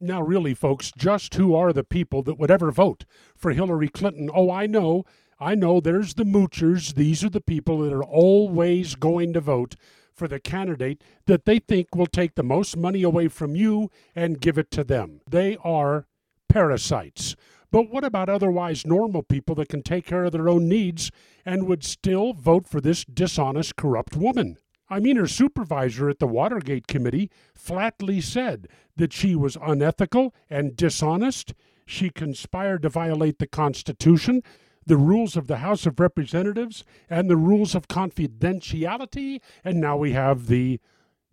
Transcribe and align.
Now, 0.00 0.20
really, 0.20 0.52
folks, 0.52 0.92
just 0.96 1.34
who 1.34 1.54
are 1.54 1.72
the 1.72 1.84
people 1.84 2.22
that 2.24 2.38
would 2.38 2.50
ever 2.50 2.70
vote 2.70 3.06
for 3.34 3.52
Hillary 3.52 3.88
Clinton? 3.88 4.28
Oh, 4.32 4.50
I 4.50 4.66
know. 4.66 5.04
I 5.40 5.54
know 5.54 5.80
there's 5.80 6.14
the 6.14 6.24
moochers. 6.24 6.94
These 6.94 7.24
are 7.24 7.30
the 7.30 7.40
people 7.40 7.78
that 7.78 7.94
are 7.94 8.04
always 8.04 8.94
going 8.94 9.32
to 9.32 9.40
vote 9.40 9.74
for 10.12 10.28
the 10.28 10.38
candidate 10.38 11.02
that 11.26 11.46
they 11.46 11.58
think 11.58 11.94
will 11.94 12.06
take 12.06 12.34
the 12.34 12.42
most 12.42 12.76
money 12.76 13.02
away 13.02 13.28
from 13.28 13.56
you 13.56 13.90
and 14.14 14.40
give 14.40 14.58
it 14.58 14.70
to 14.72 14.84
them. 14.84 15.20
They 15.28 15.56
are 15.64 16.06
parasites. 16.48 17.34
But 17.70 17.90
what 17.90 18.04
about 18.04 18.28
otherwise 18.28 18.86
normal 18.86 19.22
people 19.22 19.54
that 19.56 19.68
can 19.68 19.82
take 19.82 20.06
care 20.06 20.24
of 20.24 20.32
their 20.32 20.48
own 20.48 20.68
needs 20.68 21.10
and 21.44 21.66
would 21.66 21.84
still 21.84 22.32
vote 22.32 22.66
for 22.66 22.80
this 22.80 23.04
dishonest, 23.04 23.76
corrupt 23.76 24.16
woman? 24.16 24.56
I 24.88 25.00
mean, 25.00 25.16
her 25.16 25.26
supervisor 25.26 26.08
at 26.08 26.18
the 26.18 26.26
Watergate 26.26 26.86
Committee 26.86 27.30
flatly 27.54 28.20
said 28.20 28.68
that 28.96 29.12
she 29.12 29.34
was 29.34 29.58
unethical 29.60 30.34
and 30.48 30.76
dishonest. 30.76 31.54
She 31.86 32.10
conspired 32.10 32.82
to 32.82 32.88
violate 32.88 33.38
the 33.38 33.46
Constitution, 33.46 34.42
the 34.86 34.96
rules 34.96 35.36
of 35.36 35.48
the 35.48 35.58
House 35.58 35.86
of 35.86 35.98
Representatives, 35.98 36.84
and 37.10 37.28
the 37.28 37.36
rules 37.36 37.74
of 37.74 37.88
confidentiality. 37.88 39.40
And 39.64 39.80
now 39.80 39.96
we 39.96 40.12
have 40.12 40.46
the 40.46 40.80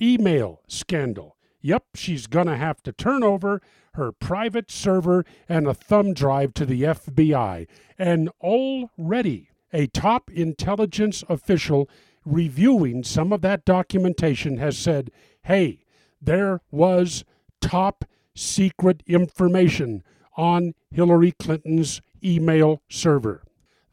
email 0.00 0.62
scandal. 0.66 1.36
Yep, 1.60 1.84
she's 1.94 2.26
going 2.26 2.46
to 2.46 2.56
have 2.56 2.82
to 2.82 2.92
turn 2.92 3.22
over 3.22 3.60
her 3.94 4.12
private 4.12 4.70
server 4.70 5.24
and 5.48 5.66
a 5.66 5.74
thumb 5.74 6.14
drive 6.14 6.52
to 6.54 6.66
the 6.66 6.82
FBI. 6.82 7.66
And 7.98 8.28
already 8.40 9.50
a 9.72 9.86
top 9.86 10.30
intelligence 10.30 11.24
official 11.28 11.88
reviewing 12.26 13.04
some 13.04 13.32
of 13.32 13.40
that 13.40 13.64
documentation 13.64 14.58
has 14.58 14.76
said, 14.76 15.10
hey, 15.44 15.84
there 16.20 16.60
was 16.70 17.24
top 17.62 18.04
secret 18.34 19.02
information 19.06 20.02
on 20.36 20.74
Hillary 20.90 21.32
Clinton's 21.32 22.02
email 22.22 22.82
server. 22.90 23.42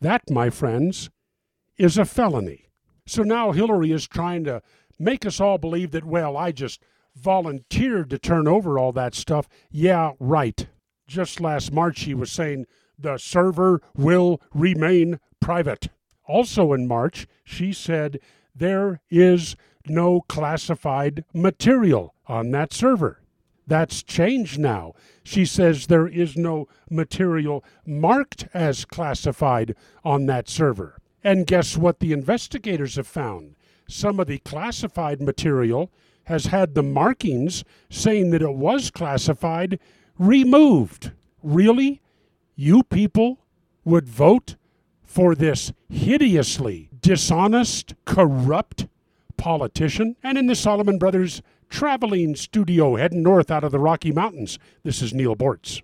That, 0.02 0.30
my 0.30 0.50
friends, 0.50 1.10
is 1.78 1.98
a 1.98 2.06
felony. 2.06 2.70
So 3.06 3.24
now 3.24 3.52
Hillary 3.52 3.92
is 3.92 4.08
trying 4.08 4.44
to 4.46 4.62
make 5.00 5.26
us 5.26 5.40
all 5.40 5.58
believe 5.58 5.92
that, 5.92 6.04
well, 6.04 6.36
I 6.36 6.52
just 6.52 6.82
volunteered 7.16 8.10
to 8.10 8.18
turn 8.18 8.48
over 8.48 8.80
all 8.80 8.92
that 8.94 9.16
stuff. 9.16 9.48
Yeah, 9.70 10.12
right. 10.20 10.68
Just 11.08 11.40
last 11.40 11.72
March, 11.72 12.00
she 12.00 12.14
was 12.14 12.32
saying 12.32 12.66
the 12.98 13.18
server 13.18 13.82
will 13.96 14.42
remain 14.54 15.20
private. 15.40 15.90
Also 16.26 16.74
in 16.74 16.88
March, 16.88 17.28
she 17.44 17.74
said 17.74 18.20
there 18.56 19.02
is 19.10 19.56
no 19.88 20.22
classified 20.22 21.26
material 21.34 22.14
on 22.28 22.52
that 22.52 22.74
server. 22.74 23.22
That's 23.66 24.04
changed 24.04 24.60
now. 24.60 24.94
She 25.24 25.46
says 25.46 25.88
there 25.88 26.08
is 26.08 26.36
no 26.36 26.68
material 26.90 27.64
marked 27.86 28.48
as 28.54 28.86
classified 28.86 29.76
on 30.04 30.26
that 30.26 30.50
server. 30.50 31.00
And 31.24 31.48
guess 31.48 31.78
what 31.78 32.00
the 32.00 32.12
investigators 32.12 32.98
have 32.98 33.08
found? 33.08 33.56
Some 33.88 34.20
of 34.20 34.28
the 34.28 34.40
classified 34.40 35.22
material 35.22 35.92
has 36.26 36.48
had 36.48 36.74
the 36.74 36.84
markings 36.84 37.64
saying 37.90 38.32
that 38.32 38.42
it 38.42 38.54
was 38.54 38.92
classified 38.92 39.80
removed. 40.18 41.12
Really? 41.42 42.02
You 42.56 42.84
people 42.84 43.40
would 43.84 44.08
vote 44.08 44.56
for 45.14 45.36
this 45.36 45.72
hideously 45.90 46.90
dishonest, 47.00 47.94
corrupt 48.04 48.88
politician? 49.38 50.16
And 50.24 50.40
in 50.40 50.48
the 50.48 50.56
Solomon 50.56 50.98
Brothers 50.98 51.44
traveling 51.70 52.36
studio 52.36 52.96
heading 52.96 53.22
north 53.22 53.52
out 53.52 53.64
of 53.64 53.72
the 53.72 53.78
Rocky 53.78 54.12
Mountains, 54.12 54.58
this 54.82 55.04
is 55.04 55.14
Neal 55.14 55.36
Boortz. 55.36 55.84